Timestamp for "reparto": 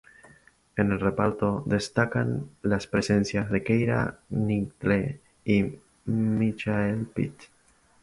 0.99-1.61